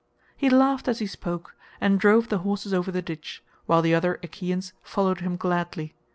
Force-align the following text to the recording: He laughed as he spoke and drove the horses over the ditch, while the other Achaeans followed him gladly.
He 0.35 0.49
laughed 0.49 0.87
as 0.87 0.97
he 0.97 1.05
spoke 1.05 1.55
and 1.79 1.99
drove 1.99 2.29
the 2.29 2.39
horses 2.39 2.73
over 2.73 2.89
the 2.91 3.03
ditch, 3.03 3.43
while 3.67 3.83
the 3.83 3.93
other 3.93 4.19
Achaeans 4.23 4.73
followed 4.81 5.19
him 5.19 5.35
gladly. 5.35 5.93